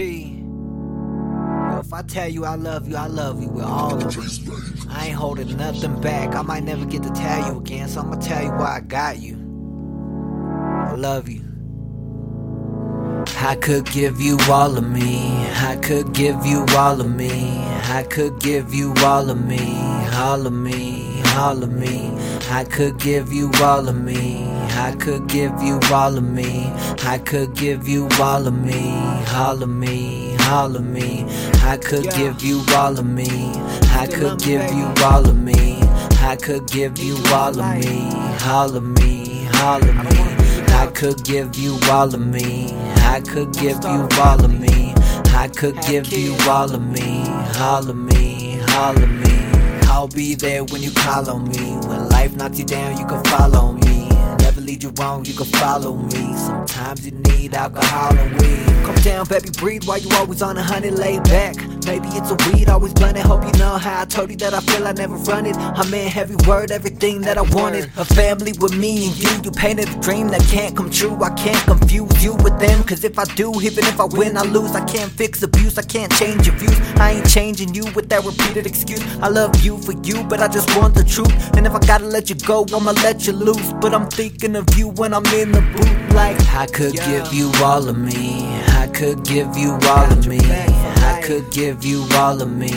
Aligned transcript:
If 0.00 1.92
I 1.92 2.02
tell 2.02 2.28
you 2.28 2.44
I 2.44 2.54
love 2.54 2.88
you, 2.88 2.96
I 2.96 3.06
love 3.06 3.42
you 3.42 3.48
with 3.48 3.64
all 3.64 3.94
of 3.94 4.16
it. 4.16 4.40
I 4.88 5.08
ain't 5.08 5.16
holding 5.16 5.56
nothing 5.56 6.00
back. 6.00 6.34
I 6.34 6.42
might 6.42 6.64
never 6.64 6.86
get 6.86 7.02
to 7.02 7.10
tell 7.10 7.46
you 7.46 7.58
again, 7.58 7.88
so 7.88 8.00
I'ma 8.00 8.16
tell 8.16 8.42
you 8.42 8.50
why 8.50 8.76
I 8.76 8.80
got 8.80 9.18
you. 9.18 9.36
I 10.70 10.94
love 10.94 11.28
you. 11.28 11.44
I 13.42 13.56
could 13.56 13.86
give 13.86 14.20
you 14.20 14.38
all 14.48 14.76
of 14.78 14.88
me. 14.90 15.18
I 15.56 15.76
could 15.76 16.14
give 16.14 16.46
you 16.46 16.64
all 16.76 17.00
of 17.00 17.14
me. 17.14 17.58
I 17.84 18.06
could 18.08 18.40
give 18.40 18.72
you 18.72 18.94
all 18.98 19.28
of 19.28 19.44
me. 19.46 19.76
All 20.14 20.46
of 20.46 20.52
me. 20.52 21.09
All 21.36 21.62
of 21.62 21.72
me. 21.72 22.10
I 22.50 22.64
could 22.64 22.98
give 22.98 23.32
you 23.32 23.50
all 23.62 23.88
of 23.88 23.96
me. 23.96 24.44
I 24.76 24.94
could 24.98 25.28
give 25.28 25.52
you 25.62 25.78
all 25.92 26.16
of 26.16 26.24
me. 26.24 26.72
I 27.04 27.18
could 27.18 27.54
give 27.54 27.86
you 27.88 28.08
all 28.20 28.46
of 28.46 28.54
me. 28.54 28.94
All 29.34 29.62
of 29.62 29.68
me. 29.68 30.36
All 30.48 30.74
of 30.74 30.84
me. 30.84 31.24
I 31.62 31.76
could 31.76 32.10
give 32.10 32.42
you 32.42 32.62
all 32.74 32.98
of 32.98 33.06
me. 33.06 33.52
I 33.92 34.06
could 34.06 34.38
give 34.40 34.72
you 34.72 34.92
all 35.04 35.28
of 35.28 35.36
me. 35.36 35.80
I 36.20 36.36
could 36.36 36.66
give 36.66 36.98
you 36.98 37.16
all 37.32 37.58
of 37.58 37.78
me. 37.78 38.08
All 38.46 38.76
of 38.76 38.82
me. 38.82 39.48
All 39.62 39.82
of 39.82 39.94
me. 39.94 40.20
I 40.74 40.86
could 40.94 41.22
give 41.24 41.56
you 41.56 41.78
all 41.90 42.14
of 42.14 42.20
me. 42.20 42.72
I 43.14 43.20
could 43.20 43.52
give 43.52 43.82
you 43.84 44.08
all 44.20 44.44
of 44.44 44.60
me. 44.60 44.94
I 45.34 45.48
could 45.48 45.80
give 45.82 46.12
you 46.12 46.36
all 46.48 46.72
of 46.74 46.82
me. 46.82 47.24
All 47.58 47.88
of 47.88 47.96
me. 47.96 48.60
All 48.76 48.96
of 48.96 49.10
me. 49.10 49.39
I'll 50.00 50.08
be 50.08 50.34
there 50.34 50.64
when 50.64 50.82
you 50.82 50.90
call 50.92 51.28
on 51.28 51.46
me. 51.50 51.76
When 51.86 52.08
life 52.08 52.34
knocks 52.34 52.58
you 52.58 52.64
down, 52.64 52.96
you 52.96 53.04
can 53.04 53.22
follow 53.24 53.72
me. 53.72 54.08
Never 54.38 54.62
lead 54.62 54.82
you 54.82 54.94
wrong, 54.98 55.26
you 55.26 55.34
can 55.34 55.44
follow 55.44 55.94
me. 55.94 56.34
Sometimes 56.38 57.04
you 57.04 57.12
need 57.12 57.52
alcohol 57.52 58.16
and 58.16 58.40
weed. 58.40 58.86
Come 58.86 58.94
down, 59.02 59.26
baby, 59.26 59.50
breathe 59.58 59.84
while 59.84 59.98
you 59.98 60.08
always 60.16 60.40
on 60.40 60.56
a 60.56 60.62
honey, 60.62 60.88
lay 60.88 61.20
back. 61.20 61.54
Maybe 61.86 62.08
it's 62.08 62.30
a 62.30 62.36
weed, 62.50 62.68
always 62.68 62.92
blunted. 62.94 63.22
Hope 63.22 63.44
you 63.44 63.52
know 63.58 63.76
how 63.78 64.02
I 64.02 64.04
told 64.04 64.30
you 64.30 64.36
that 64.38 64.54
I 64.54 64.60
feel 64.60 64.86
I 64.86 64.92
never 64.92 65.16
run 65.16 65.46
it. 65.46 65.56
I'm 65.56 65.92
in 65.92 66.08
heavy 66.08 66.36
word, 66.46 66.70
everything 66.70 67.20
that 67.22 67.38
I 67.38 67.42
wanted. 67.42 67.84
A 67.96 68.04
family 68.04 68.52
with 68.60 68.76
me 68.76 69.08
and 69.08 69.16
you. 69.18 69.30
You 69.44 69.50
painted 69.50 69.88
a 69.88 70.00
dream 70.00 70.28
that 70.28 70.42
can't 70.42 70.76
come 70.76 70.90
true. 70.90 71.16
I 71.22 71.30
can't 71.30 71.62
confuse 71.66 72.24
you 72.24 72.34
with 72.34 72.58
them. 72.58 72.82
Cause 72.84 73.04
if 73.04 73.18
I 73.18 73.24
do, 73.34 73.52
even 73.60 73.84
if 73.84 74.00
I 74.00 74.04
win, 74.04 74.36
I 74.36 74.42
lose. 74.42 74.72
I 74.74 74.84
can't 74.84 75.10
fix 75.10 75.42
abuse, 75.42 75.78
I 75.78 75.82
can't 75.82 76.12
change 76.16 76.46
your 76.46 76.56
views. 76.56 76.78
I 76.96 77.12
ain't 77.12 77.28
changing 77.28 77.74
you 77.74 77.84
with 77.94 78.08
that 78.10 78.24
repeated 78.24 78.66
excuse. 78.66 79.02
I 79.18 79.28
love 79.28 79.60
you 79.64 79.78
for 79.78 79.92
you, 80.02 80.22
but 80.24 80.40
I 80.40 80.48
just 80.48 80.74
want 80.76 80.94
the 80.94 81.04
truth. 81.04 81.32
And 81.56 81.66
if 81.66 81.74
I 81.74 81.80
gotta 81.80 82.06
let 82.06 82.28
you 82.30 82.36
go, 82.36 82.66
I'ma 82.74 82.92
let 83.02 83.26
you 83.26 83.32
loose. 83.32 83.72
But 83.80 83.94
I'm 83.94 84.08
thinking 84.10 84.56
of 84.56 84.66
you 84.76 84.88
when 84.88 85.14
I'm 85.14 85.26
in 85.26 85.52
the 85.52 85.62
booth. 85.62 86.14
Like, 86.14 86.40
I 86.54 86.66
could 86.66 86.94
give 86.94 87.32
you 87.32 87.52
all 87.62 87.88
of 87.88 87.96
me. 87.98 88.46
I 88.80 88.88
could 88.92 89.24
give 89.24 89.56
you 89.56 89.78
all 89.84 90.12
of 90.12 90.26
me. 90.26 90.38
I 91.30 91.34
could 91.34 91.52
give 91.52 91.84
you 91.84 92.04
all 92.14 92.42
of 92.42 92.50
me, 92.50 92.72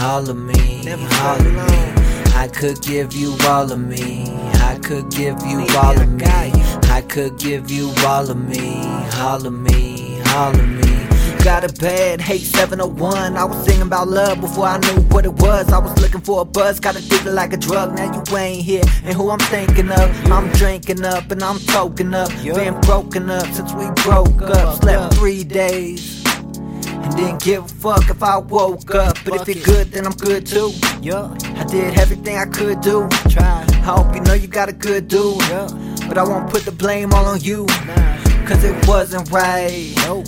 all 0.00 0.28
of 0.28 0.36
me, 0.36 0.90
all 0.90 1.36
of 1.36 1.54
me. 1.54 2.32
I 2.34 2.50
could 2.52 2.82
give 2.82 3.12
you 3.12 3.36
all 3.46 3.70
of 3.70 3.78
me. 3.78 4.24
I 4.54 4.76
could 4.82 5.08
give 5.12 5.40
you 5.46 5.64
all 5.76 5.96
of 5.96 6.08
me. 6.10 6.26
I 6.26 7.04
could 7.08 7.38
give 7.38 7.70
you 7.70 7.94
all 8.04 8.28
of 8.28 8.36
me, 8.36 8.82
all 9.18 9.46
of 9.46 9.52
me, 9.52 10.20
all 10.30 10.50
of 10.50 10.68
me. 10.68 11.44
Got 11.44 11.62
a 11.62 11.72
bad 11.74 12.20
hate 12.20 12.40
701. 12.40 13.36
I 13.36 13.44
was 13.44 13.64
singing 13.64 13.82
about 13.82 14.08
love 14.08 14.40
before 14.40 14.64
I 14.66 14.78
knew 14.78 15.02
what 15.02 15.24
it 15.24 15.34
was. 15.34 15.72
I 15.72 15.78
was 15.78 15.96
looking 16.02 16.22
for 16.22 16.40
a 16.40 16.44
buzz, 16.44 16.80
got 16.80 16.96
addicted 16.96 17.32
like 17.32 17.52
a 17.52 17.56
drug. 17.56 17.94
Now 17.94 18.12
you 18.12 18.36
ain't 18.36 18.64
here, 18.64 18.82
and 19.04 19.14
who 19.14 19.30
I'm 19.30 19.38
thinking 19.38 19.92
of. 19.92 20.32
I'm 20.32 20.50
drinking 20.54 21.04
up 21.04 21.30
and 21.30 21.40
I'm 21.40 21.58
toking 21.58 22.16
up. 22.16 22.30
Been 22.42 22.80
broken 22.80 23.30
up 23.30 23.46
since 23.52 23.72
we 23.74 23.88
broke 24.02 24.42
up. 24.42 24.82
Slept 24.82 25.14
three 25.14 25.44
days. 25.44 26.21
And 27.02 27.16
didn't 27.16 27.42
give 27.42 27.64
a 27.64 27.68
fuck 27.68 28.08
if 28.08 28.22
I 28.22 28.38
woke 28.38 28.94
up. 28.94 29.16
But 29.24 29.48
if 29.48 29.56
you're 29.56 29.64
good, 29.64 29.92
then 29.92 30.06
I'm 30.06 30.12
good 30.12 30.46
too. 30.46 30.72
Yeah. 31.00 31.34
I 31.56 31.64
did 31.64 31.98
everything 31.98 32.36
I 32.36 32.46
could 32.46 32.80
do. 32.80 33.08
Try. 33.28 33.64
I 33.68 33.74
hope 33.74 34.14
you 34.14 34.20
know 34.20 34.34
you 34.34 34.48
got 34.48 34.68
a 34.68 34.72
good 34.72 35.08
dude. 35.08 35.40
Yeah. 35.42 35.68
But 36.08 36.18
I 36.18 36.22
won't 36.24 36.50
put 36.50 36.64
the 36.64 36.72
blame 36.72 37.12
all 37.12 37.26
on 37.26 37.40
you. 37.40 37.66
Cause 38.46 38.64
it 38.64 38.86
wasn't 38.86 39.30
right. 39.30 39.92
Nope. 39.98 40.26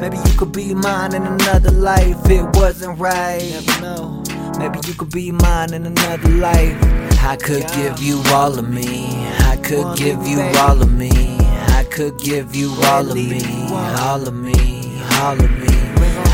Maybe 0.00 0.18
you 0.18 0.38
could 0.38 0.52
be 0.52 0.74
mine 0.74 1.14
in 1.14 1.26
another 1.26 1.70
life. 1.70 2.18
It 2.28 2.44
wasn't 2.56 2.98
right. 2.98 3.40
Never 3.40 3.80
know. 3.80 4.22
Maybe 4.58 4.78
you 4.86 4.94
could 4.94 5.10
be 5.10 5.32
mine 5.32 5.72
in 5.72 5.86
another 5.86 6.28
life. 6.28 6.76
I 7.22 7.36
could 7.36 7.66
give 7.68 7.98
you 8.00 8.22
all 8.26 8.58
of 8.58 8.68
me. 8.68 9.08
I 9.40 9.56
could 9.62 9.96
give 9.96 10.26
you 10.26 10.40
all 10.40 10.80
of 10.80 10.92
me. 10.92 11.10
I 11.10 11.84
could 11.90 12.18
give 12.18 12.54
you 12.54 12.72
all 12.84 13.10
of 13.10 13.16
me. 13.16 13.40
All 13.70 14.26
of 14.26 14.34
me. 14.34 15.00
All 15.20 15.32
of 15.32 15.50
me. 15.58 15.75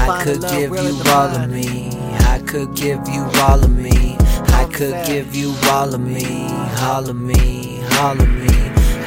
I 0.09 0.25
could 0.25 0.43
give 0.43 0.71
you 0.71 1.03
all 1.13 1.31
of 1.37 1.51
me. 1.51 1.91
I 2.35 2.41
could 2.47 2.75
give 2.75 3.09
you 3.09 3.23
all 3.47 3.63
of 3.65 3.71
me. 3.71 4.17
I 4.49 4.65
could 4.73 5.07
give 5.07 5.35
you 5.35 5.55
all 5.71 5.95
of 5.95 6.01
me. 6.01 6.47
All 6.81 7.09
of 7.09 7.17
me. 7.17 7.83
All 8.01 8.21
of 8.21 8.29
me. 8.29 8.49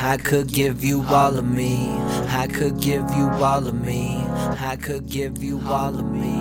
I 0.02 0.18
could 0.18 0.48
give 0.52 0.84
you 0.84 1.04
all 1.04 1.38
of 1.38 1.46
me. 1.46 1.90
I 2.30 2.48
could 2.48 2.80
give 2.80 3.10
you 3.12 3.30
all 3.30 3.68
of 3.68 3.74
me. 3.74 4.24
I 4.72 4.78
could 4.82 5.10
give 5.10 5.44
you 5.44 5.62
all 5.68 5.98
of 6.00 6.06
me. 6.06 6.38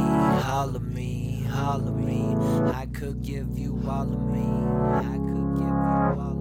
All 0.46 0.74
of 0.76 0.82
me. 0.82 1.46
All 1.54 1.88
of 1.88 1.96
me. 1.96 2.34
I 2.72 2.86
could 2.92 3.22
give 3.22 3.58
you 3.58 3.80
all 3.88 4.02
of 4.02 4.20
me. 4.32 4.46
I 4.94 5.16
could 5.16 5.54
give 5.56 5.66
you 5.66 5.72
all 5.72 6.20
of 6.20 6.28
me. 6.28 6.33